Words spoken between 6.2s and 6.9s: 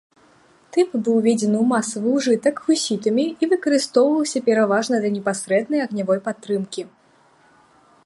падтрымкі.